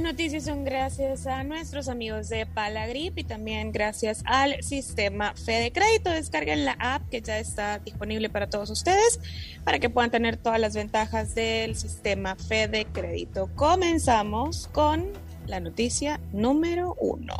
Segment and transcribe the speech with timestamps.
[0.00, 5.72] Las noticias son gracias a nuestros amigos de Palagrip y también gracias al sistema Fede
[5.72, 6.08] Crédito.
[6.08, 9.20] Descarguen la app que ya está disponible para todos ustedes
[9.62, 13.50] para que puedan tener todas las ventajas del sistema Fede Crédito.
[13.56, 15.12] Comenzamos con
[15.46, 17.34] la noticia número uno.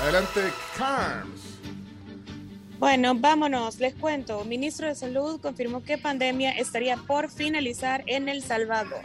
[0.00, 0.40] Adelante,
[0.78, 1.58] Carms.
[2.78, 4.42] Bueno, vámonos, les cuento.
[4.46, 9.02] Ministro de Salud confirmó que pandemia estaría por finalizar en El Salvador.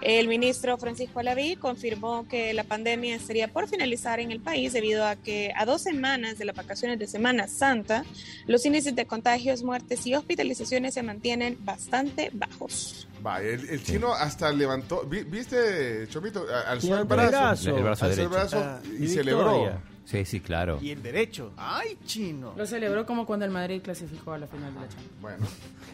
[0.00, 5.04] El ministro Francisco Alaví confirmó que la pandemia estaría por finalizar en el país debido
[5.04, 8.04] a que a dos semanas de las vacaciones de Semana Santa,
[8.46, 13.08] los índices de contagios, muertes y hospitalizaciones se mantienen bastante bajos.
[13.26, 16.46] Va, el, el chino hasta levantó, vi- ¿viste, Chomito?
[16.66, 17.76] Alzó el el brazo.
[17.76, 18.30] El brazo alzó el derecho.
[18.30, 19.80] brazo Ah, y y celebró.
[20.04, 20.78] Sí, sí, claro.
[20.80, 21.52] Y el derecho.
[21.56, 22.54] ¡Ay, chino!
[22.56, 25.20] Lo celebró como cuando el Madrid clasificó a la final de la Champions.
[25.20, 25.46] Bueno,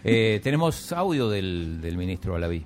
[0.05, 2.65] Eh, tenemos audio del, del ministro Alaví.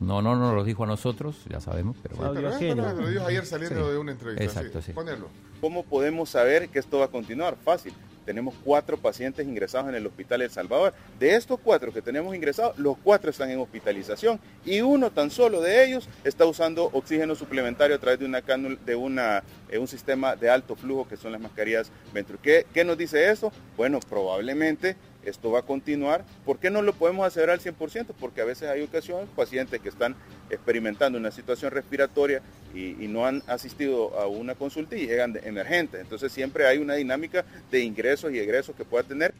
[0.00, 2.48] No, no nos lo dijo a nosotros, ya sabemos, pero bueno.
[2.48, 2.82] Ajeno.
[2.84, 3.92] pero lo dijo ayer saliendo Sí.
[3.92, 4.42] de una entrevista.
[4.44, 4.92] Exacto, sí.
[4.92, 5.28] Ponerlo.
[5.60, 7.56] ¿Cómo podemos saber que esto va a continuar?
[7.62, 7.92] Fácil.
[8.24, 10.94] Tenemos cuatro pacientes ingresados en el hospital El Salvador.
[11.18, 15.60] De estos cuatro que tenemos ingresados, los cuatro están en hospitalización y uno tan solo
[15.60, 19.88] de ellos está usando oxígeno suplementario a través de una cánula, de una, eh, un
[19.88, 22.38] sistema de alto flujo que son las mascarillas Venturi.
[22.42, 23.52] ¿Qué, ¿Qué nos dice eso?
[23.76, 26.24] Bueno, probablemente esto va a continuar.
[26.44, 28.06] ¿Por qué no lo podemos asegurar al 100%?
[28.18, 30.14] Porque a veces hay ocasiones, pacientes que están
[30.50, 32.42] experimentando una situación respiratoria
[32.74, 36.00] y, y no han asistido a una consulta y llegan de emergentes.
[36.00, 39.34] Entonces siempre hay una dinámica de ingresos y egresos que pueda tener.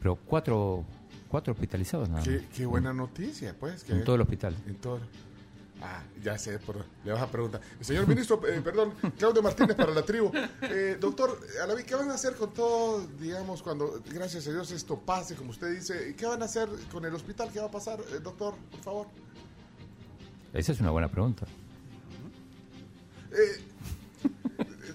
[0.00, 0.84] Pero cuatro,
[1.28, 2.42] cuatro hospitalizados nada Qué, más.
[2.56, 3.84] qué buena noticia, pues.
[3.84, 4.54] Que En todo el hospital.
[4.66, 5.00] En todo.
[5.84, 7.60] Ah, ya sé, por- le vas a preguntar.
[7.80, 10.30] Señor ministro, eh, perdón, Claudio Martínez para la tribu.
[10.62, 14.96] Eh, doctor Alaví, ¿qué van a hacer con todo, digamos, cuando, gracias a Dios, esto
[15.00, 16.14] pase, como usted dice?
[16.16, 17.50] ¿Qué van a hacer con el hospital?
[17.52, 19.06] ¿Qué va a pasar, eh, doctor, por favor?
[20.52, 21.46] Esa es una buena pregunta.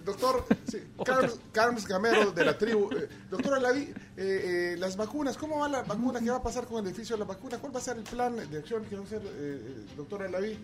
[0.05, 2.89] Doctor, sí, Carlos, Carlos Gamero de la tribu.
[3.29, 6.19] Doctor Alaví, eh, eh, las vacunas, ¿cómo va la vacuna?
[6.19, 7.57] ¿Qué va a pasar con el edificio de la vacuna?
[7.59, 10.23] ¿Cuál va a ser el plan de acción que va a hacer, eh, eh, doctor
[10.23, 10.57] Alaví?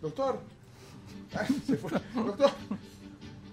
[0.00, 0.40] Doctor.
[1.66, 1.90] Se fue.
[2.14, 2.50] Doctor.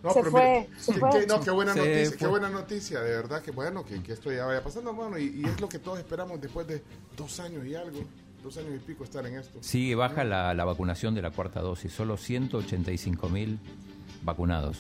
[0.02, 1.09] No, Se pero fue, mire, se que- fue.
[1.09, 4.13] que- no, qué buena Se noticia, qué buena noticia, de verdad, que bueno, que, que
[4.13, 6.81] esto ya vaya pasando, bueno, y, y es lo que todos esperamos después de
[7.18, 8.00] dos años y algo,
[8.41, 9.59] dos años y pico estar en esto.
[9.62, 13.59] Sigue baja la, la vacunación de la cuarta dosis, solo 185 mil
[14.24, 14.78] vacunados.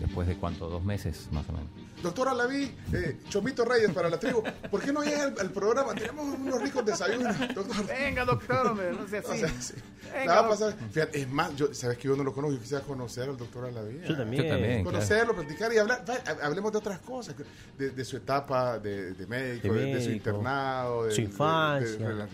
[0.00, 1.68] Después de cuánto, dos meses más o menos.
[2.02, 5.94] Doctora Laví, eh, Chomito Reyes para la tribu, ¿por qué no llega al, al programa?
[5.94, 7.86] Tenemos unos ricos desayunos, doctor.
[7.86, 9.40] Venga, doctor, hombre, no sea O así.
[9.40, 9.74] sea, sí.
[10.12, 10.74] Venga, Nada va a pasar.
[10.92, 13.64] Fíjate, es más, yo, sabes que yo no lo conozco, yo quisiera conocer al doctor
[13.64, 14.00] Alaví.
[14.06, 14.42] Yo también.
[14.44, 14.82] Yo también.
[14.82, 14.84] claro.
[14.84, 16.04] Conocerlo, platicar y hablar.
[16.42, 17.34] Hablemos de otras cosas,
[17.78, 22.08] de, de su etapa de, de médico, De su internado, de su de- de- infancia.
[22.10, 22.28] la.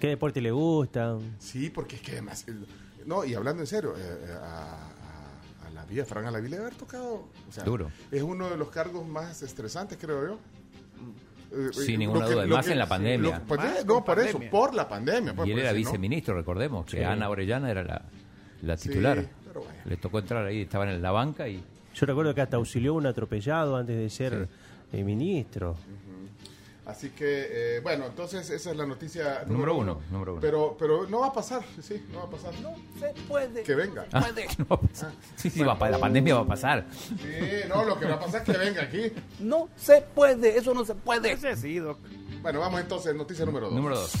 [0.00, 1.18] ¿Qué deporte le gusta?
[1.38, 2.44] Sí, porque es que además.
[2.48, 2.66] el-
[3.04, 4.88] No, y hablando en serio, eh, eh, a,
[5.86, 7.28] a, a la vida, Fran Alaví le debe haber tocado.
[7.48, 7.90] O sea, Duro.
[8.10, 10.38] Es uno de los cargos más estresantes, creo yo.
[11.52, 13.38] Eh, Sin eh, ninguna que- duda, más que- en la pandemia.
[13.38, 15.34] lo- pues, Más no, por eso, por la pandemia.
[15.34, 17.02] pues, y él era si no- viceministro, recordemos, que Sí.
[17.04, 18.02] Ana Orellana era la,
[18.62, 19.24] la Sí, titular.
[19.46, 19.78] pero bueno.
[19.84, 21.62] Le tocó entrar ahí, estaban en la banca y
[21.94, 24.48] Yo recuerdo que hasta auxilió a un atropellado antes de ser
[24.92, 25.76] eh, ministro.
[26.86, 30.40] Así que, eh, bueno, entonces esa es la noticia Número uno, número uno.
[30.40, 32.54] Pero, pero no va a pasar, sí, no va a pasar.
[32.60, 33.62] No Se puede.
[33.64, 34.06] Que venga.
[34.12, 35.10] Ah, no va a pasar.
[35.34, 36.86] Sí, sí, va pa- la pandemia va a pasar.
[36.92, 39.12] Sí, no, lo que va a pasar es que venga aquí.
[39.40, 41.32] No se puede, eso no se puede.
[41.32, 41.98] Ese sí, doc.
[42.40, 43.74] Bueno, vamos entonces, noticia número dos.
[43.74, 44.12] Número dos.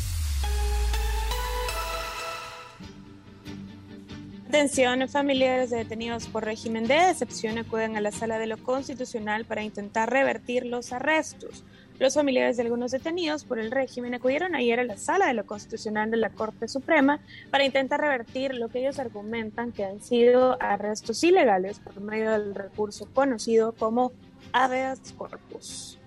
[4.48, 9.44] Atención, familiares de detenidos por régimen de excepción acuden a la sala de lo constitucional
[9.44, 11.64] para intentar revertir los arrestos.
[11.98, 15.46] Los familiares de algunos detenidos por el régimen acudieron ayer a la sala de lo
[15.46, 17.20] constitucional de la Corte Suprema
[17.50, 22.54] para intentar revertir lo que ellos argumentan que han sido arrestos ilegales por medio del
[22.54, 24.12] recurso conocido como
[24.52, 25.98] habeas corpus.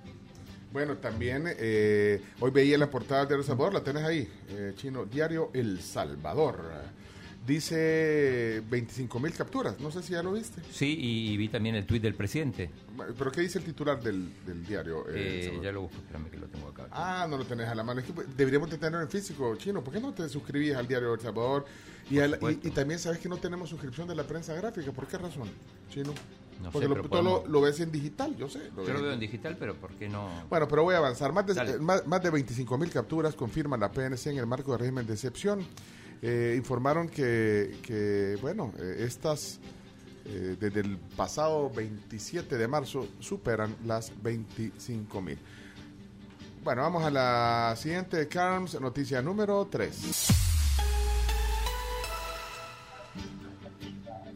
[0.72, 5.06] Bueno, también eh, hoy veía la portada de El Salvador, la tenés ahí, eh, chino,
[5.06, 6.60] Diario El Salvador.
[7.50, 9.80] Dice 25 mil capturas.
[9.80, 10.62] No sé si ya lo viste.
[10.72, 12.69] Sí, y, vi también el tuit del presidente.
[13.18, 15.06] ¿Pero qué dice el titular del, del diario?
[15.10, 16.88] Eh, eh ya lo busco, espérame que lo tengo acá.
[16.92, 18.00] Ah, no lo tenés a la mano.
[18.00, 19.84] Es que deberíamos tenerlo en físico, chino.
[19.84, 21.66] ¿Por qué no te suscribís al diario El Salvador?
[22.10, 24.92] Y, y, también sabes que no tenemos suscripción de la prensa gráfica.
[24.92, 25.50] ¿Por qué razón,
[25.90, 26.13] chino?
[26.62, 28.69] No Porque sé, lo, todo lo, ves en digital, yo sé.
[28.75, 30.30] Lo yo lo veo en digital, pero ¿por qué no?
[30.50, 31.31] Bueno, pero voy a avanzar.
[31.31, 34.81] Más de, más, más de 25 mil capturas confirman la PNC en el marco del
[34.81, 35.66] régimen de excepción.
[36.21, 39.60] Eh, informaron que, bueno, eh, estas
[40.25, 45.39] eh, desde el pasado 27 de marzo superan las 25 mil.
[46.62, 50.50] Bueno, vamos a la siguiente, Carms, noticia número 3.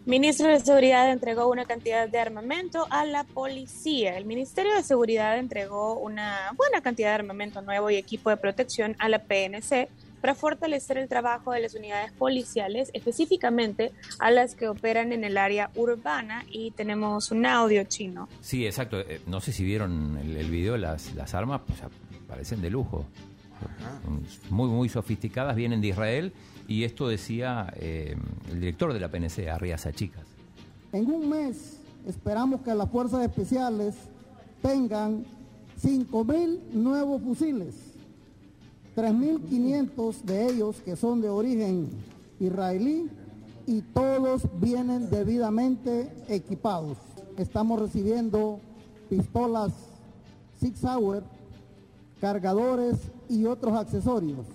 [0.05, 4.17] Ministro de Seguridad entregó una cantidad de armamento a la policía.
[4.17, 8.95] El Ministerio de Seguridad entregó una buena cantidad de armamento nuevo y equipo de protección
[8.99, 9.89] a la PNC
[10.23, 15.37] para fortalecer el trabajo de las unidades policiales, específicamente a las que operan en el
[15.37, 16.45] área urbana.
[16.49, 18.29] Y tenemos un audio chino.
[18.39, 19.01] Sí, exacto.
[19.01, 21.79] Eh, no sé si vieron el, video, las, las armas pues,
[22.25, 23.05] parecen de lujo.
[24.49, 26.31] Muy, muy sofisticadas, vienen de Israel
[26.69, 28.15] y esto decía eh,
[28.49, 30.23] el director de la PNC, Arriaza Chicas.
[30.93, 33.95] En un mes esperamos que las fuerzas especiales
[34.61, 35.25] tengan
[35.83, 37.92] 5.000 nuevos fusiles,
[38.95, 41.89] 3.500 de ellos que son de origen
[42.39, 43.09] israelí
[43.65, 46.97] y todos vienen debidamente equipados.
[47.37, 48.59] Estamos recibiendo
[49.09, 49.71] pistolas
[50.59, 51.23] Six Hour,
[52.19, 52.97] cargadores
[53.29, 54.45] y otros accesorios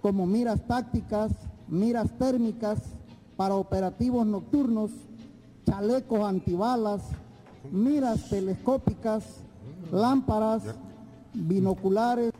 [0.00, 1.32] como miras tácticas,
[1.68, 2.78] miras térmicas
[3.36, 4.90] para operativos nocturnos,
[5.66, 7.02] chalecos antibalas,
[7.70, 9.24] miras telescópicas,
[9.92, 10.62] lámparas,
[11.34, 12.32] binoculares.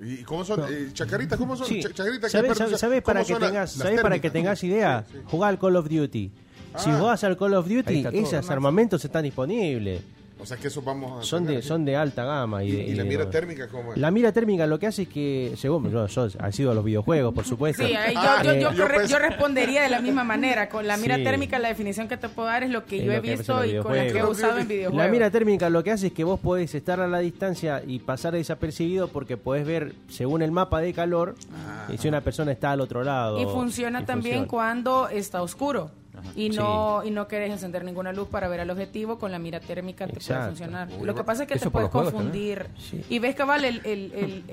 [0.00, 0.60] ¿Y cómo son?
[0.68, 1.36] Eh, ¿Chacarita?
[1.36, 1.66] ¿Cómo son?
[1.66, 1.82] Sí.
[1.82, 5.04] ¿Sabes, para, que tengas, para que tengas idea?
[5.26, 6.30] Jugar al Call of Duty.
[6.76, 6.96] Si ah.
[6.98, 10.02] jugás al Call of Duty, esos armamentos están disponibles.
[10.40, 11.24] O sea que eso vamos a.
[11.24, 12.62] Son de, son de alta gama.
[12.62, 13.98] ¿Y, la mira térmica cómo es?
[13.98, 16.84] La mira térmica lo que hace es que, según yo, yo ha sido a los
[16.84, 17.84] videojuegos, por supuesto.
[17.84, 20.68] Sí, yo, yo, yo, pues- yo, respondería de la misma manera.
[20.68, 23.20] Con la mira térmica, la definición que te puedo dar es lo que yo he
[23.20, 25.04] visto y con la que he usado en videojuegos.
[25.04, 27.98] La mira térmica lo que hace es que vos podés estar a la distancia y
[27.98, 31.88] pasar desapercibido porque podés ver, según el mapa de calor, ah.
[31.98, 33.40] si una persona está al otro lado.
[33.40, 35.90] Y funciona también cuando está oscuro
[36.34, 39.60] y no y no querés encender ninguna luz para ver al objetivo con la mira
[39.60, 40.88] térmica te puede funcionar.
[41.02, 42.66] Lo que pasa es que te puedes confundir.
[43.08, 44.44] Y ves que vale el, el,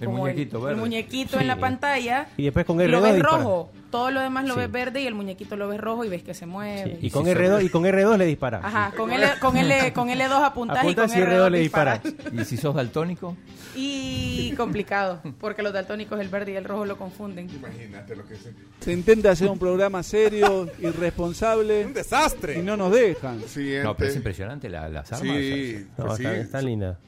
[0.00, 4.10] el, muñequito, el, muñequito en la pantalla y después con R2 lo ves rojo todo
[4.10, 6.46] lo demás lo ves verde y el muñequito lo ves rojo y ves que se
[6.46, 10.08] mueve y con R2 y con R2 le disparas ajá con L con L con
[10.08, 12.00] L2 apuntás, y con R2, le disparas
[12.32, 13.36] y si sos daltónico
[13.74, 18.36] y complicado porque los daltónicos el verde y el rojo lo confunden imagínate lo que
[18.36, 21.86] se se intenta hacer un programa serio y responsable.
[21.86, 22.58] Un desastre.
[22.58, 23.38] Y no nos dejan.
[23.82, 25.36] No, pero es impresionante la, las armas.
[25.36, 26.98] Sí, pues sí, está, linda.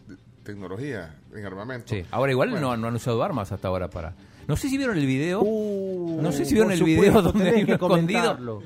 [0.42, 1.94] Tecnología en armamento.
[1.94, 2.04] Sí.
[2.10, 4.14] Ahora igual no, no, han usado armas hasta ahora para...
[4.50, 5.44] No sé si vieron el video.
[5.44, 8.60] no sé si vieron el video donde hay escondido.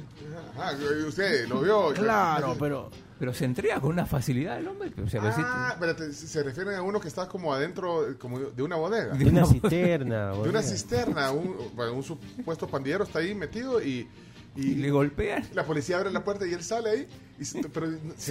[0.56, 0.72] Ah,
[1.06, 1.92] usted lo vio.
[1.92, 2.90] Claro, pero...
[3.18, 4.90] Pero se entrega con una facilidad el hombre.
[5.02, 8.76] O sea, ah, pero se refieren a uno que está como adentro como de una
[8.76, 9.14] bodega.
[9.14, 10.32] De una cisterna.
[10.32, 11.30] de una cisterna.
[11.30, 14.08] Un, un supuesto pandillero está ahí metido y
[14.56, 15.44] y, le golpean.
[15.52, 17.08] La policía abre la puerta y él sale ahí.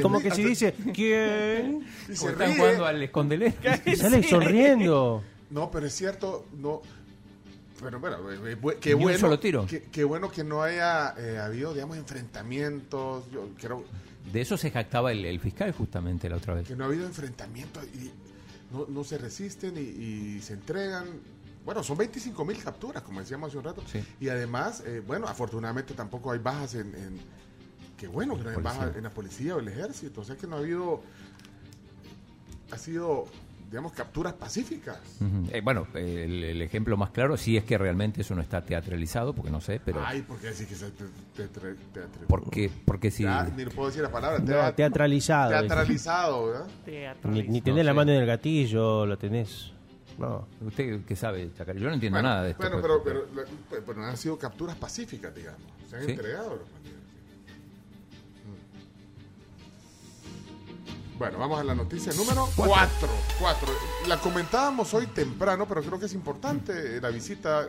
[0.01, 1.85] Como que si dice, ¿quién?
[2.09, 3.53] Y se están jugando al escondelero.
[3.85, 5.23] Y sale sonriendo.
[5.49, 6.81] No, pero es cierto, no.
[7.83, 9.65] Pero bueno, eh, eh, qué bueno, solo tiro.
[9.67, 13.29] Qué, bueno que no haya eh, habido, digamos, enfrentamientos.
[13.31, 13.83] Yo quiero,
[14.31, 16.67] de eso se jactaba el, fiscal justamente la otra vez.
[16.67, 18.11] Que no ha habido enfrentamientos y
[18.71, 21.05] no, no se resisten y se entregan
[21.65, 23.83] bueno, son 25 mil capturas, como decíamos hace un rato.
[24.19, 26.93] Y además, eh, bueno, afortunadamente tampoco hay bajas en...
[26.95, 27.19] en
[27.97, 30.21] qué bueno que no hay bajas en la policía o el ejército.
[30.21, 31.01] O sea que no ha habido...
[32.71, 33.25] Ha sido
[33.73, 34.99] digamos, capturas pacíficas.
[35.51, 39.49] Eh, bueno, el, ejemplo más claro sí es que realmente eso no está teatralizado, porque
[39.49, 39.99] no sé, pero...
[40.05, 40.91] Ay, ¿por qué decir que está
[41.35, 42.27] teatralizado?
[42.27, 43.25] Porque, porque sí.
[43.57, 44.75] ni puedo decir la palabra.
[44.75, 45.49] teatralizado.
[45.49, 47.15] Teatralizado, ¿verdad?
[47.23, 49.73] Ni, ni tenés la mano en el gatillo, lo tenés...
[50.19, 50.47] No.
[50.61, 51.75] ¿Usted qué sabe, Chacar?
[51.75, 52.61] Yo no entiendo nada de esto.
[52.61, 55.63] Bueno, pues, pero, pero, pero, han sido capturas pacíficas, digamos.
[55.89, 57.02] Se han entregado los mm.
[61.17, 63.07] Bueno, vamos a la noticia número 4.
[64.07, 67.67] La comentábamos hoy temprano, pero creo que es importante la visita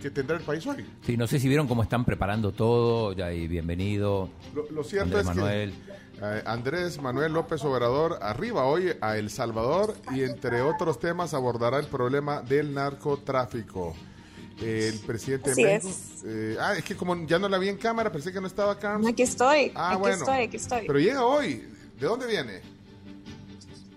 [0.00, 0.84] que tendrá el país hoy.
[1.04, 4.30] Sí, no sé si vieron cómo están preparando todo, ya y bienvenido.
[4.70, 10.22] Lo, cierto es que eh, Andrés Manuel López Obrador arriba hoy a El Salvador y
[10.22, 13.94] entre otros temas abordará el problema del narcotráfico.
[14.60, 15.94] el presidente de México.
[16.24, 18.72] Eh, ah, es que como ya no la vi en cámara, pensé que no estaba
[18.72, 18.98] acá.
[19.06, 19.70] Aquí estoy.
[19.74, 20.16] Ah, aquí bueno.
[20.16, 20.86] estoy, aquí estoy.
[20.86, 21.62] Pero llega hoy.
[21.98, 22.75] ¿De dónde viene?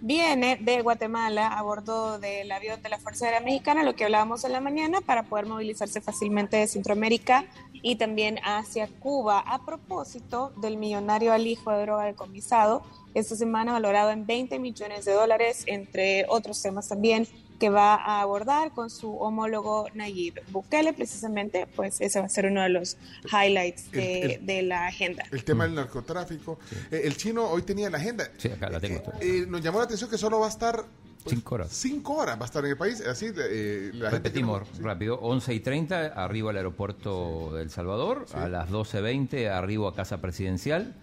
[0.01, 4.45] Viene de Guatemala a bordo del avión de la Fuerza Aérea Mexicana, lo que hablábamos
[4.45, 9.39] en la mañana, para poder movilizarse fácilmente de Centroamérica y también hacia Cuba.
[9.39, 12.81] A propósito del millonario alijo de droga decomisado,
[13.13, 17.27] esta semana valorado en 20 millones de dólares, entre otros temas también
[17.59, 22.45] que va a abordar con su homólogo Nayib Bukele, precisamente, pues ese va a ser
[22.45, 25.25] uno de los highlights de, la agenda.
[25.31, 26.59] El tema del narcotráfico.
[26.91, 28.29] Eh, el chino hoy tenía la agenda.
[28.37, 28.99] Sí, acá la tengo.
[29.19, 30.85] Eh, eh, nos llamó la atención que solo va a estar
[31.23, 31.69] pues, cinco horas.
[31.71, 33.01] Cinco horas va a estar en el país.
[33.01, 38.25] Así, Repetimos rápido: 11 y 30, arriba al aeropuerto de El Salvador.
[38.33, 40.95] A las 12.20, arriba a Casa Presidencial.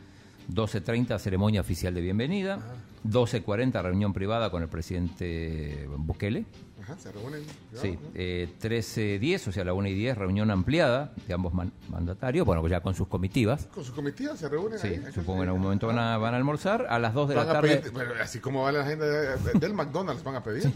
[0.53, 2.59] 12.30, ceremonia oficial de bienvenida.
[3.05, 6.45] 12.40, reunión privada con el presidente Bukele.
[6.83, 7.43] Ajá, se reúnen.
[7.75, 11.53] Sí, eh, 13.10, o sea, la 1 y 10, reunión ampliada de ambos
[11.89, 13.67] mandatarios, bueno, pues ya con sus comitivas.
[13.75, 16.37] ¿Con sus comitivas se reúnen sí, supongo que en algún momento van a, van a
[16.37, 16.87] almorzar.
[16.89, 17.83] A las 2 de la tarde.
[18.21, 20.71] así como va la agenda del McDonald's, van a pedir.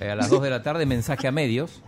[0.00, 1.82] Eh, a las 2 de la tarde, mensaje a medios.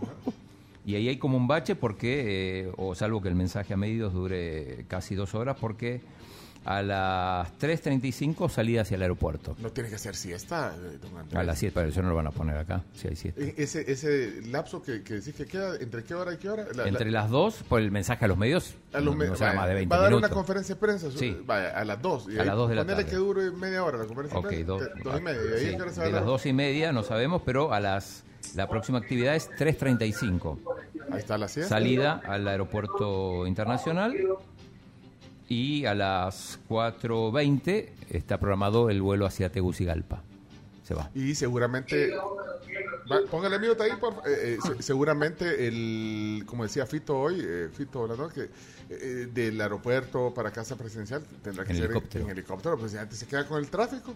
[0.85, 4.13] Y ahí hay como un bache porque, eh, o salvo que el mensaje a medios
[4.13, 6.01] dure casi dos horas, porque
[6.65, 9.55] a las 3.35 salida hacia el aeropuerto.
[9.59, 11.39] No tiene que hacer siesta, eh, don Andrés.
[11.39, 13.41] A las 7, pero eso no lo van a poner acá, si hay siesta.
[13.41, 16.65] E, ese, ese lapso que, que decís que queda, ¿entre qué hora y qué hora?
[16.85, 19.93] entre las 2, por el mensaje a los medios, a los no, más de 20
[19.93, 21.37] Va a dar una conferencia de prensa, sí.
[21.45, 22.27] vaya, a las 2.
[22.27, 23.05] a las 2 de la tarde.
[23.05, 24.93] que dure media hora la conferencia okay, de prensa.
[24.95, 25.41] Dos, dos y media.
[25.41, 28.23] Y ahí sí, de las 2 y media no sabemos, pero a las
[28.55, 30.59] la próxima actividad es 3.35.
[31.11, 31.75] Ahí está la siesta.
[31.75, 34.15] Salida al aeropuerto internacional
[35.53, 40.23] y a las 4.20 está programado el vuelo hacia Tegucigalpa.
[40.83, 41.09] Se va.
[41.13, 42.11] Y seguramente,
[43.29, 48.49] póngale mute ahí, por, eh, eh, seguramente el, como decía Fito hoy, eh, Fito que
[49.27, 53.59] del aeropuerto para casa presidencial tendrá que ser en helicóptero, pues antes se queda con
[53.59, 54.15] el tráfico.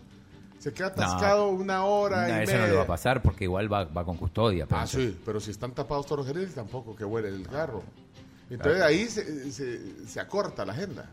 [0.59, 3.85] Se queda atascado una hora y eso no le va a pasar porque igual va,
[3.85, 4.65] va con custodia.
[4.71, 7.83] Ah, sí, pero si están tapados todos los gerentes, tampoco que huele el carro.
[8.49, 11.07] Entonces ahí se, se, se acorta la agenda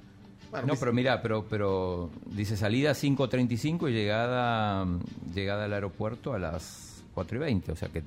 [0.63, 4.87] no, pero mira, pero, pero dice salida 5.35 y llegada,
[5.35, 8.03] llegada al aeropuerto a las 4 y 20, o sea que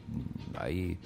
[0.57, 0.97] ahí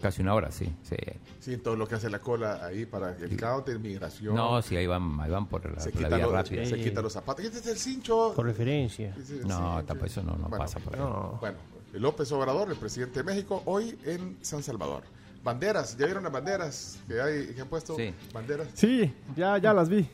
[0.00, 0.96] casi una hora, sí, sí.
[1.40, 4.34] Sí, todo lo que hace la cola ahí para el caos de migración.
[4.34, 6.64] No, sí, ahí van, ahí van por la, vía rápida.
[6.66, 7.44] Se quita los zapatos.
[7.44, 8.32] Este es el cincho.
[8.34, 9.14] Por referencia.
[9.44, 11.02] no, tampoco eso no, no pasa por ahí.
[11.40, 11.58] Bueno,
[11.94, 15.02] López Obrador, el presidente de México, hoy en San Salvador.
[15.42, 17.96] Banderas, ¿ya vieron las banderas que hay que han puesto?
[17.96, 18.12] Sí.
[18.32, 18.68] Banderas.
[18.74, 20.06] Sí, ya, ya las vi.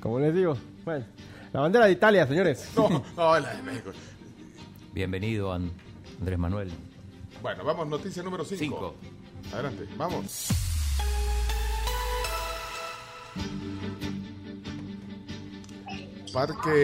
[0.00, 0.58] Como les digo.
[0.84, 1.06] Bueno,
[1.52, 2.68] la bandera de Italia, señores.
[2.76, 3.92] No, no, la de México.
[4.92, 6.70] Bienvenido, Andrés Manuel.
[7.40, 8.94] Bueno, vamos, noticia número 5.
[9.54, 10.48] Adelante, vamos.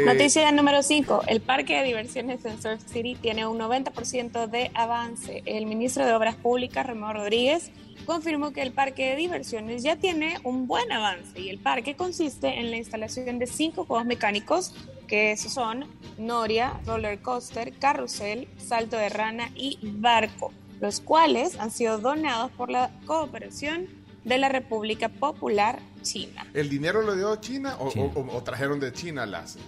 [0.07, 1.25] Noticia número 5.
[1.27, 5.43] El parque de diversiones en Surf City tiene un 90% de avance.
[5.45, 7.71] El ministro de Obras Públicas, Ramón Rodríguez,
[8.07, 12.61] confirmó que el parque de diversiones ya tiene un buen avance y el parque consiste
[12.61, 14.75] en la instalación de cinco juegos mecánicos
[15.07, 15.85] que son
[16.17, 22.71] Noria, Roller Coaster, Carrusel, Salto de Rana y Barco, los cuales han sido donados por
[22.71, 23.87] la cooperación
[24.25, 26.47] de la República Popular China.
[26.53, 29.59] ¿El dinero lo dio China o, trajeron de China las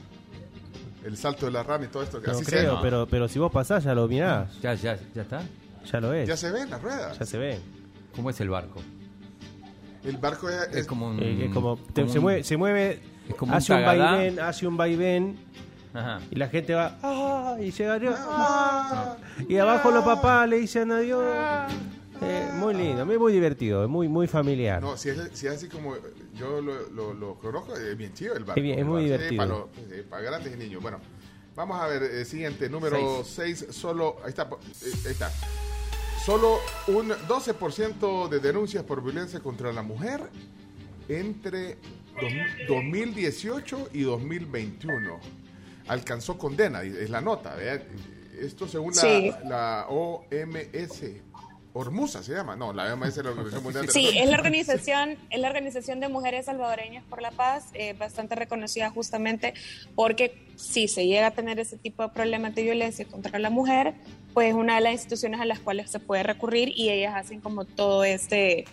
[1.05, 2.21] el salto de la rana y todo esto?
[2.21, 4.61] No creo, pero, pero si vos pasás ya lo mirás.
[4.61, 5.43] Ya, ya, ya está.
[5.91, 6.29] Ya lo es.
[6.29, 7.19] Ya se ven las ruedas.
[7.19, 7.61] Ya se ven.
[8.15, 8.81] ¿Cómo es el barco?
[10.05, 11.19] El barco es, como un...
[11.21, 13.01] Eh, como, se, mueve, se mueve,
[13.51, 15.39] hace un, vaivén, hace un vaivén
[16.31, 17.57] y la gente va, ¡ah!
[17.61, 19.17] y llega ah,
[19.49, 21.25] y abajo los papás le dicen adiós.
[22.25, 24.81] Eh, muy lindo, muy, muy divertido, muy muy familiar.
[24.81, 25.95] No, si es, si es así como
[26.35, 28.61] yo lo, lo, conozco, es bien chido el barco.
[28.61, 29.69] Es, muy divertido.
[30.09, 30.83] para, grandes y niños.
[30.83, 30.99] Bueno,
[31.55, 35.31] vamos a ver, eh, siguiente, número 6, solo, ahí está, eh, ahí está.
[36.25, 40.21] Solo un 12% de denuncias por violencia contra la mujer
[41.09, 41.77] entre
[42.67, 45.21] 2018 y 2021.
[45.87, 47.57] Alcanzó condena, es la nota.
[48.41, 51.03] Esto según la, la OMS,
[51.77, 55.19] Hormuza se llama, no, la OMS es la Organización Mundial de Sí, es la organización,
[55.29, 59.55] es la organización de mujeres salvadoreñas por la paz, eh, bastante reconocida justamente
[59.97, 63.95] porque si se llega a tener ese tipo de problemas de violencia contra la mujer,
[64.33, 67.41] pues es una de las instituciones a las cuales se puede recurrir y ellas hacen
[67.41, 68.67] como todo este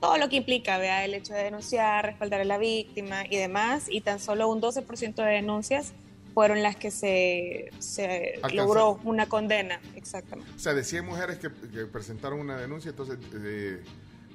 [0.00, 3.86] todo lo que implica, vea, el hecho de denunciar, respaldar a la víctima y demás,
[3.90, 5.92] y tan solo un 12% de denuncias
[6.38, 10.48] fueron las que se, se logró una condena, exactamente.
[10.54, 13.18] O sea, de 100 mujeres que, presentaron una denuncia, entonces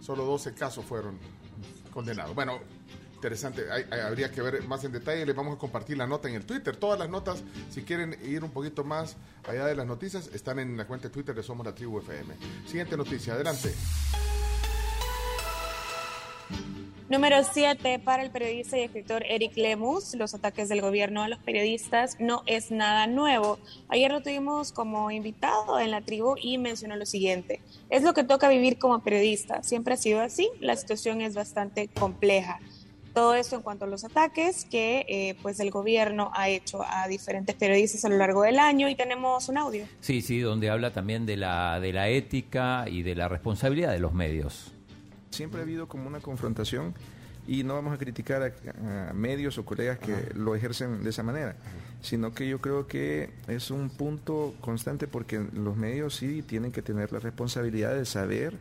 [0.01, 1.17] solo 12 casos fueron
[1.93, 2.36] condenados.
[2.36, 2.60] Bueno,
[3.15, 3.63] interesante.
[4.05, 5.25] habría que ver más en detalle.
[5.25, 6.75] Les vamos a compartir la nota en el Twitter.
[6.75, 9.15] Todas las notas, si quieren ir un poquito más
[9.48, 12.36] allá de las noticias, están en la cuenta de Twitter de Somos la Tribu FM.
[12.65, 13.74] Siguiente noticia, adelante.
[17.13, 18.00] Número 7.
[18.00, 22.41] Para el periodista y escritor Eric Lemus, los ataques del gobierno a los periodistas no
[22.48, 23.60] es nada nuevo.
[23.88, 27.62] Ayer lo tuvimos como invitado en la tribu y mencionó lo siguiente.
[27.91, 29.62] Es lo que toca vivir como periodista.
[29.62, 30.50] Siempre ha sido así.
[30.60, 32.60] La situación es bastante compleja.
[33.13, 37.08] Todo esto en cuanto a los ataques que eh, pues el gobierno ha hecho a
[37.08, 39.86] diferentes periodistas a lo largo del año y tenemos un audio.
[40.00, 44.00] Sí, sí, donde habla también de la, de la ética y de la responsabilidad de
[44.00, 44.74] los medios.
[45.33, 46.93] Siempre ha habido como una confrontación
[47.47, 51.55] y no vamos a criticar a, medios o colegas que lo ejercen de esa manera,
[52.01, 56.81] sino que yo creo que es un punto constante porque los medios sí tienen que
[56.83, 58.57] tener la responsabilidad de saber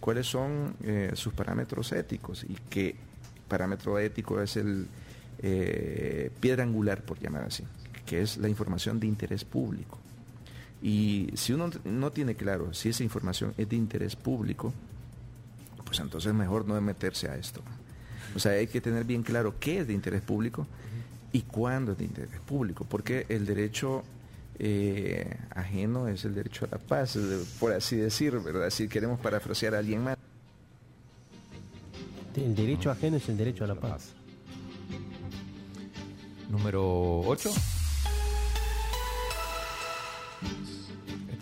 [0.00, 2.94] cuáles son eh, sus parámetros éticos y que
[3.48, 4.86] parámetro ético es el
[5.42, 7.64] eh, piedra angular, por llamar así,
[8.06, 9.98] que es la información de interés público.
[10.80, 14.72] Y si uno no tiene claro si esa información es de interés público,
[15.92, 17.60] pues entonces mejor no meterse a esto.
[18.34, 20.66] O sea, hay que tener bien claro qué es de interés público
[21.32, 24.02] y cuándo es de interés público, porque el derecho
[24.58, 27.18] eh, ajeno es el derecho a la paz,
[27.60, 28.70] por así decir, ¿verdad?
[28.70, 30.16] Si queremos parafrasear a alguien más.
[32.34, 34.14] El derecho ajeno es el derecho a la paz.
[36.48, 37.50] Número 8.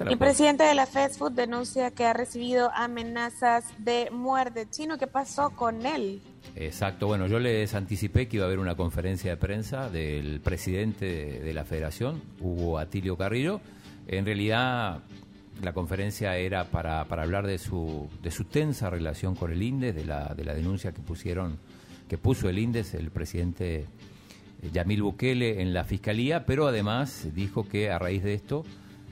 [0.08, 4.66] El presidente de la Fast Food denuncia que ha recibido amenazas de muerte.
[4.70, 6.22] Chino, ¿qué pasó con él?
[6.56, 11.40] Exacto, bueno, yo les anticipé que iba a haber una conferencia de prensa del presidente
[11.40, 13.60] de la federación, Hugo Atilio Carrillo.
[14.06, 15.00] En realidad
[15.62, 19.94] la conferencia era para, para hablar de su, de su tensa relación con el INDES,
[19.94, 21.58] de la, de la denuncia que pusieron,
[22.08, 23.86] que puso el INDES, el presidente
[24.72, 28.64] Yamil Bukele en la fiscalía, pero además dijo que a raíz de esto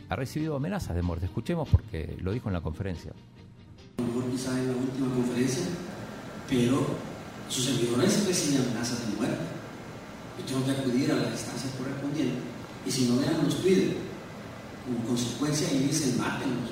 [0.08, 1.26] ha recibido amenazas de muerte.
[1.26, 3.12] Escuchemos porque lo dijo en la conferencia.
[3.98, 5.64] A lo mejor quizá en la última conferencia,
[6.48, 6.86] pero
[7.48, 9.44] sus servidores reciben amenazas de muerte.
[10.38, 12.38] Yo tengo que acudir a la distancia correspondiente
[12.86, 13.96] y si no me dan los piden
[14.84, 16.70] como consecuencia y dicen mátenlos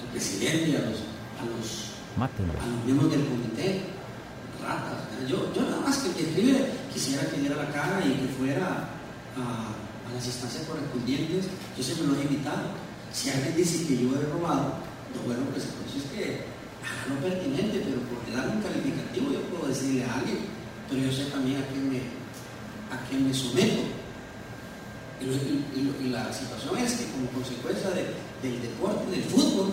[0.00, 1.00] al presidente, a los,
[1.40, 1.90] a los,
[2.20, 3.80] a los miembros del comité,
[4.62, 5.02] ratas.
[5.28, 8.28] Yo, yo nada más que el que escribe quisiera que diera la cara y que
[8.28, 8.88] fuera
[9.36, 11.46] a, las instancias correspondientes.
[11.76, 12.74] Yo siempre lo he invitado.
[13.12, 14.74] Si alguien dice que yo he robado,
[15.14, 16.42] lo bueno pues entonces que
[16.82, 20.38] haga lo pertinente, pero por darle un calificativo yo puedo decirle a alguien,
[20.90, 21.98] pero yo sé también a quién me,
[22.90, 23.82] a quién me someto.
[25.20, 29.72] Y, la situación es que como consecuencia del deporte, del fútbol,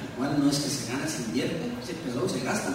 [0.00, 2.70] al cual no es que se gana, se invierte, se pero se gasta.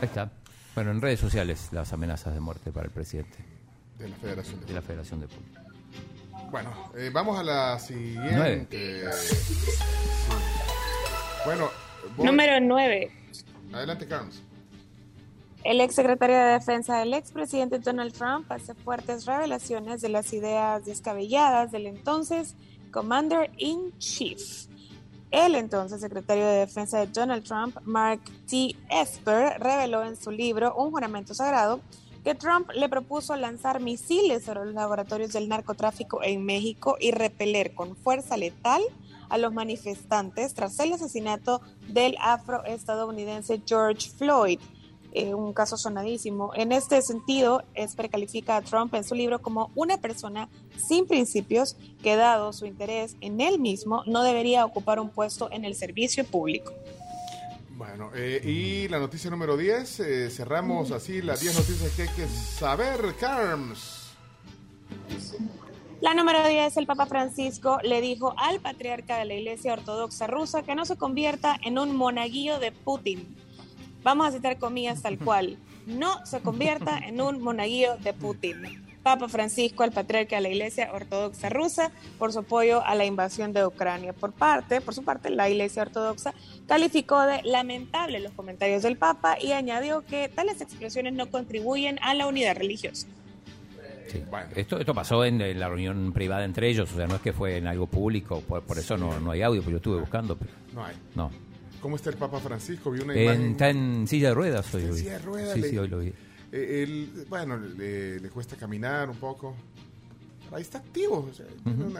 [0.00, 0.30] Ahí está.
[0.74, 3.57] Bueno, en redes sociales las amenazas de muerte para el presidente.
[3.98, 5.68] De la Federación de, la Federación de Fútbol.
[6.50, 9.04] Bueno, eh, vamos a la siguiente.
[11.44, 11.68] Bueno.
[12.16, 13.10] Número 9.
[13.72, 14.42] Adelante, Carlos.
[15.64, 20.84] El ex secretario de Defensa del expresidente Donald Trump hace fuertes revelaciones de las ideas
[20.84, 22.54] descabelladas del entonces
[22.92, 24.40] Commander in Chief.
[25.30, 28.74] El entonces secretario de Defensa de Donald Trump, Mark T.
[28.88, 31.80] Esper, reveló en su libro Un juramento sagrado
[32.28, 37.72] que Trump le propuso lanzar misiles sobre los laboratorios del narcotráfico en México y repeler
[37.74, 38.82] con fuerza letal
[39.30, 44.60] a los manifestantes tras el asesinato del afroestadounidense George Floyd.
[45.12, 46.50] Eh, un caso sonadísimo.
[46.54, 51.78] En este sentido, Esper califica a Trump en su libro como una persona sin principios
[52.02, 56.26] que, dado su interés en él mismo, no debería ocupar un puesto en el servicio
[56.26, 56.74] público.
[57.78, 62.08] Bueno, eh, y la noticia número 10, eh, cerramos así las 10 noticias que hay
[62.08, 64.12] que saber, Carms.
[66.02, 70.62] La número 10, el Papa Francisco le dijo al patriarca de la Iglesia Ortodoxa rusa
[70.62, 73.36] que no se convierta en un monaguillo de Putin
[74.02, 78.87] vamos a citar comillas tal cual, no se convierta en un monaguillo de Putin.
[79.08, 83.54] Papa Francisco, el patriarca de la Iglesia Ortodoxa rusa, por su apoyo a la invasión
[83.54, 84.12] de Ucrania.
[84.12, 86.34] Por parte, por su parte, la Iglesia Ortodoxa
[86.66, 92.12] calificó de lamentable los comentarios del Papa y añadió que tales expresiones no contribuyen a
[92.12, 93.06] la unidad religiosa.
[94.54, 97.56] Esto, esto pasó en, la reunión privada entre ellos, o sea, no es que fue
[97.56, 100.36] en algo público, por, eso no, no hay audio, porque yo estuve buscando.
[100.36, 100.94] Pero no hay.
[101.14, 101.30] No.
[101.80, 102.90] ¿Cómo está el Papa Francisco?
[102.90, 103.52] Vi una imagen.
[103.52, 104.82] Está en silla de ruedas hoy.
[104.82, 105.54] En silla de ruedas.
[105.54, 106.12] Sí, sí, hoy lo vi.
[106.52, 109.54] Eh, bueno, le, cuesta caminar un poco.
[110.52, 111.28] ahí está activo.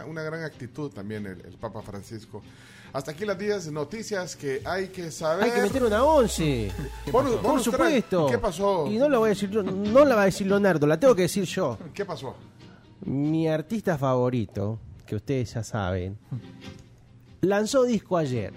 [0.07, 2.43] una, gran actitud también el, Papa Francisco.
[2.93, 5.45] Hasta aquí las 10 noticias que hay que saber.
[5.45, 6.73] Hay que meter una 11.
[7.13, 8.29] Por supuesto.
[8.31, 8.87] ¿Qué pasó?
[8.87, 11.23] Y no la voy a decir no la va a decir Leonardo, la tengo que
[11.23, 11.79] decir yo.
[11.93, 12.35] ¿Qué pasó?
[13.05, 16.19] Mi artista favorito, que ustedes ya saben,
[17.43, 18.53] lanzó disco ayer.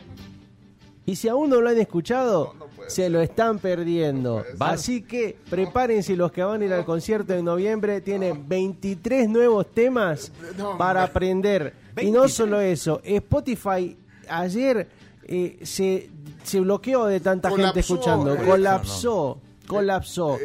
[1.06, 2.54] Y si aún no lo han escuchado,
[2.88, 4.44] se lo están perdiendo.
[4.60, 8.02] Así que prepárense los que van a ir al concierto de noviembre.
[8.02, 10.32] Tienen 23 nuevos temas
[10.78, 11.74] para aprender.
[12.02, 13.98] Y no solo eso, Spotify
[14.30, 14.88] ayer
[15.28, 16.10] eh, se,
[16.44, 18.38] se bloqueó de tanta gente escuchando.
[18.38, 19.40] Colapsó.
[19.68, 20.38] Colapsó.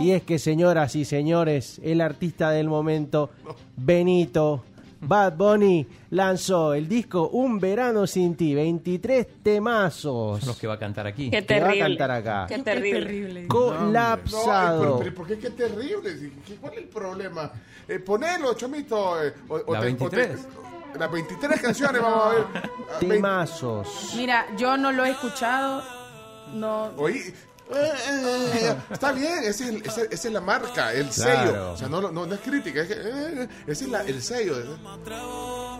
[0.00, 3.30] Y es que, señoras y señores, el artista del momento,
[3.76, 4.64] Benito
[5.06, 10.44] Bad Bunny lanzó el disco Un Verano Sin Ti, 23 temazos.
[10.44, 11.30] Los que va a cantar aquí.
[11.30, 11.80] Qué terrible.
[11.80, 12.46] va a cantar acá.
[12.48, 13.46] Qué terrible.
[13.46, 14.98] Colapsado.
[14.98, 16.32] pero, ¿por qué qué terrible?
[16.60, 17.52] ¿Cuál es el problema?
[17.86, 19.22] Eh, ponelo, Chomito.
[19.22, 19.32] Eh,
[19.68, 20.48] la 23.
[20.98, 22.70] las 23 canciones vamos a ver.
[22.98, 24.14] Temazos.
[24.16, 25.84] Mira, yo no lo he escuchado.
[26.52, 26.90] No.
[26.96, 27.32] Oí,
[27.70, 31.72] eh, eh, eh, está bien, esa es, esa, es, la marca, el sello.
[31.72, 34.56] O sea, no, no, no es crítica, es que, ese es la, el sello.
[35.10, 35.78] Ah,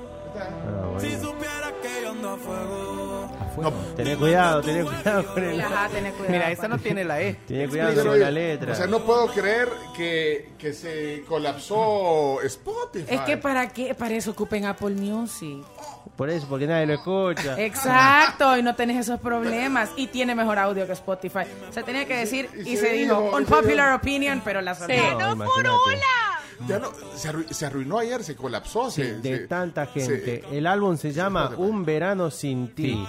[0.99, 3.16] si supiera que yo ando a fuego.
[3.61, 5.61] No, tené cuidado, tené cuidado con el.
[5.61, 6.33] Ajá, tené cuidado.
[6.33, 7.35] Mira, esta no tiene la E.
[7.47, 8.73] Tiene cuidado con la letra.
[8.73, 13.15] O sea, no puedo creer que, que se colapsó Spotify.
[13.15, 15.65] Es que para qué, para eso ocupen Apple Music.
[16.17, 17.61] Por eso, porque nadie lo escucha.
[17.61, 19.91] Exacto, y no tenés esos problemas.
[19.97, 21.41] Y tiene mejor audio que Spotify.
[21.71, 25.19] Se tenía que decir y, se, dijo, unpopular opinion, pero la salió.
[25.19, 26.26] ¡No, por hola!
[26.67, 28.91] Ya no, se, arruinó ayer, se colapsó.
[28.91, 30.45] de tanta gente.
[30.51, 33.05] El álbum se llama Un verano sin ti.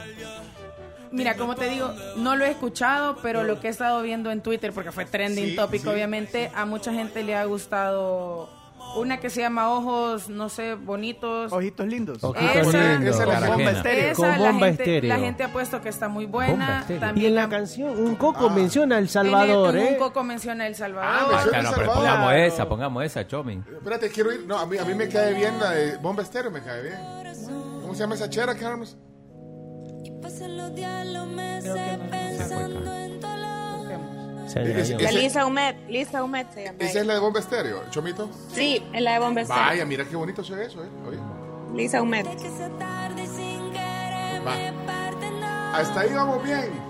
[1.12, 4.41] Mira, como te digo, no lo he escuchado, pero lo que he estado viendo en
[4.41, 8.49] Twitter, porque fue trending topic, obviamente, a mucha gente le ha gustado
[8.97, 11.51] una que se llama Ojos, no sé, bonitos.
[11.51, 12.23] Ojitos lindos.
[12.23, 13.15] Ojitos lindos.
[13.15, 14.15] Esa es la bomba estéreo.
[14.15, 15.10] Con bomba la, gente, estéreo.
[15.10, 16.86] la gente ha puesto que está muy buena.
[17.15, 18.53] y en la canción, un coco ah.
[18.53, 19.89] menciona El Salvador, el, ¿eh?
[19.93, 21.36] Un coco menciona El Salvador.
[21.36, 23.62] Ah, claro, pero pongamos esa, pongamos esa, Chomi.
[23.71, 24.45] Espérate, quiero ir.
[24.45, 26.97] No, a mí, a mí me cae bien la de bomba estéreo, me cae bien.
[27.81, 28.97] ¿Cómo se llama esa chera, Carlos?
[30.03, 33.19] Y pasan los días, los meses pensando en
[34.55, 36.77] la Lisa Humet, Lisa Humet se llama.
[36.79, 38.29] ¿Esa es la de Bomba Estéreo, Chomito?
[38.53, 39.63] Sí, es la de Bomba Estéreo.
[39.63, 40.88] Vaya, mira qué bonito se ve eso, ¿eh?
[41.07, 41.17] Oye.
[41.75, 42.25] Lisa Humet.
[44.45, 45.77] Va.
[45.77, 46.88] Hasta ahí vamos bien.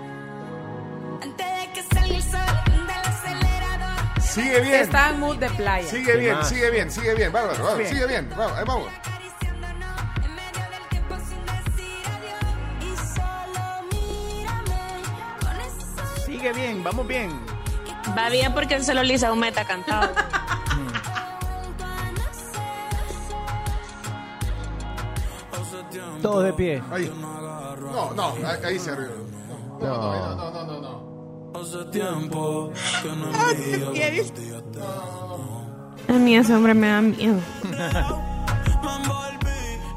[4.20, 4.74] Sigue bien.
[4.74, 5.88] Está en mood de playa.
[5.88, 7.32] Sigue bien, sigue bien, sigue bien.
[7.32, 8.28] Vamos, vamos, sigue bien.
[8.36, 8.88] Vamos, ahí vamos.
[16.38, 17.47] sigue bien, vamos bien.
[18.16, 20.10] Va bien porque se lo Lisa un meta cantado.
[26.22, 26.82] Todos de pie.
[26.90, 27.10] Ahí.
[27.92, 29.12] No, no, ahí se arriba.
[29.80, 31.60] No, no, no, no, no, no.
[31.60, 33.30] Hace tiempo que no
[36.08, 37.40] A mí ese hombre me da miedo.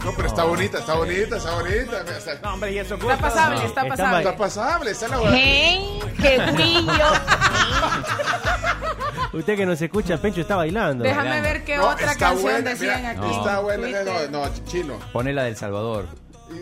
[0.04, 2.04] No, pero está bonita, está bonita, está bonita.
[2.42, 4.18] No, hombre, y eso Está pasable, está pasable.
[4.18, 6.00] Está pasable, está la ¡Hey!
[6.20, 6.92] ¡Qué brillo!
[9.34, 11.04] Usted que no se escucha, Pencho está bailando.
[11.04, 13.30] Déjame ver qué otra canción decían aquí.
[13.32, 15.00] Está buena, no, no, chino.
[15.14, 16.08] Pone la del Salvador.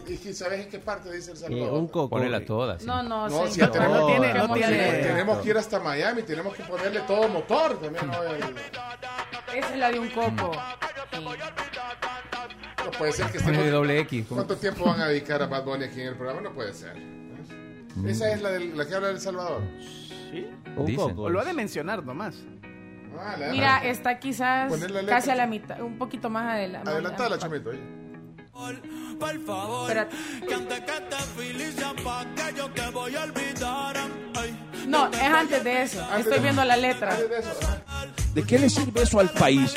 [0.07, 1.73] ¿Y, y sabes en qué parte dice El Salvador?
[1.73, 2.09] un coco.
[2.09, 2.83] Ponela todas.
[2.83, 4.77] No, no, no, sí, si ya tenemos, no tiene, no tiene.
[4.77, 8.07] tenemos que ir hasta Miami, tenemos que ponerle todo motor también.
[8.07, 8.23] ¿no?
[9.53, 10.51] Esa es la de un coco.
[12.85, 13.63] No puede ser que estemos...
[13.63, 14.25] de doble X.
[14.29, 16.41] ¿Cuánto tiempo van a dedicar a Bad Bunny aquí en el programa?
[16.41, 16.95] No puede ser.
[18.05, 19.61] Esa es la, de, la que habla del Salvador.
[20.29, 20.47] Sí.
[20.75, 21.23] Un poco.
[21.23, 22.35] O lo ha de mencionar nomás.
[23.19, 24.71] Ah, Mira, está quizás
[25.07, 26.89] casi a la mitad, un poquito más adelante.
[26.89, 27.71] Adelantada, Chamito.
[27.71, 27.79] Ahí.
[29.19, 30.15] Por favor, Espérate.
[30.47, 33.95] que antes que te felicia pa' que yo te voy a olvidar.
[34.87, 36.01] No, es antes de eso.
[36.03, 36.43] Antes Estoy de...
[36.43, 37.15] viendo la letra.
[37.15, 37.59] De, eso.
[38.33, 39.73] ¿De qué le sirve eso al país?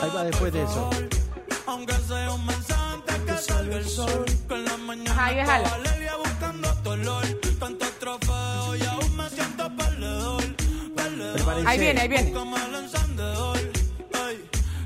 [0.00, 0.90] Ahí va después de eso.
[1.66, 4.24] Aunque sea un mensaje que salga el sol.
[4.48, 5.71] Con la mañana Ahí déjala.
[6.62, 7.24] Buscando dolor.
[7.58, 10.42] Tanto trofeo y aún me siento perdedor.
[11.66, 12.32] Ahí viene, ahí viene.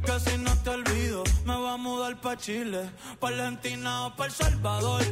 [0.07, 4.27] Que si no te olvido, me voy a mudar pa' Chile, pa' Argentina o pa'
[4.27, 5.03] El Salvador.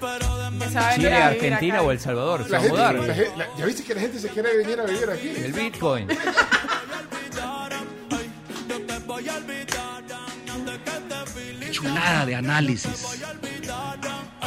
[0.00, 3.16] Pero de Chile, Argentina o El Salvador, se va a mudar.
[3.56, 5.28] ya viste que la gente se quiere venir a vivir aquí.
[5.28, 6.08] El Bitcoin.
[11.70, 13.06] Chulada de análisis.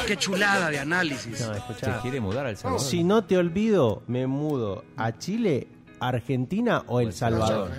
[0.07, 1.41] Qué chulada de análisis.
[1.41, 2.85] No, Se quiere mudar al Salvador.
[2.85, 5.67] Si no te olvido, me mudo a Chile,
[5.99, 7.71] Argentina o El Salvador.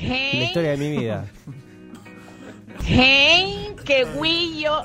[0.00, 1.26] La historia de mi vida.
[2.88, 4.82] Hey, qué guillo.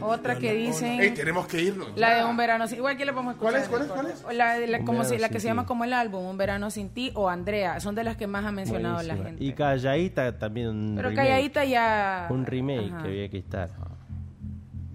[0.00, 1.14] Otra que dicen.
[1.14, 1.88] tenemos que irnos.
[1.96, 3.66] La de Un Verano Sin Igual que le podemos escuchar.
[3.68, 3.88] ¿Cuál es?
[3.88, 4.20] ¿Cuál es?
[4.22, 4.68] ¿Cuál es?
[4.70, 7.80] La, como la que se llama como el álbum, Un Verano Sin Ti o Andrea.
[7.80, 9.42] Son de las que más ha mencionado la gente.
[9.44, 12.26] Y Calladita también un Pero Calladita ya.
[12.30, 13.70] Un remake que había que estar.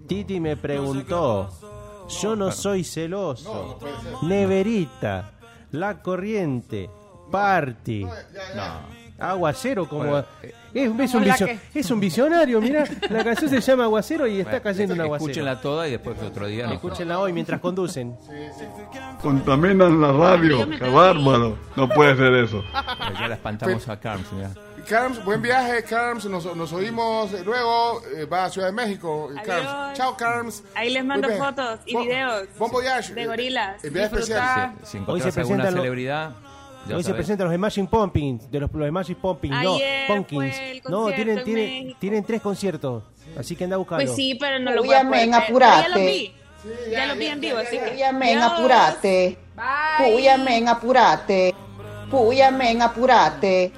[0.06, 1.48] Titi me preguntó.
[2.20, 3.78] Yo no soy celoso.
[4.22, 5.30] Neverita.
[5.70, 6.90] La corriente.
[7.30, 8.04] Party.
[8.04, 9.00] No.
[9.18, 10.24] Aguacero como...
[10.74, 11.24] es, un
[11.74, 15.30] es, un visionario, mira, la canción se llama Aguacero y está cayendo un aguacero.
[15.30, 16.72] Escúchenla toda y después otro día.
[16.72, 18.16] Escúchenla hoy mientras conducen.
[19.20, 21.58] Contaminan la radio, qué bárbaro.
[21.76, 22.62] No puede ser eso.
[23.18, 24.50] ya la espantamos a Carms, mira.
[24.88, 26.24] Carms, buen viaje, Carms.
[26.26, 28.02] Nos, nos oímos luego.
[28.16, 29.30] Eh, va a Ciudad de México.
[29.44, 29.96] Carms.
[29.96, 30.64] Chao, Carms.
[30.74, 32.48] Ahí les mando fotos y videos.
[32.58, 33.14] Bon voyage.
[33.14, 33.84] De gorilas.
[33.84, 34.72] El viaje especial.
[34.82, 36.32] Si, si Hoy se presenta alguna celebridad.
[36.94, 40.56] Hoy se presentan los Imagine Pumpkins, de los, los Imagine Pumpkins, no, Pumpkins.
[40.88, 43.04] No, tienen, tienen, tienen tres conciertos,
[43.38, 44.04] así que anda a buscarlo.
[44.04, 45.82] Pues sí, pero no lo voy a poder apurate.
[45.82, 46.34] Ya lo vi,
[46.90, 48.04] ya lo vi en vivo, así que...
[48.04, 49.38] Apurate.
[49.98, 51.54] Puyamen, apurate.
[52.10, 53.72] Puyamen, apurate.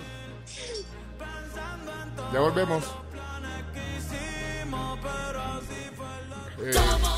[2.32, 2.84] Ya volvemos.
[6.64, 7.11] Eh.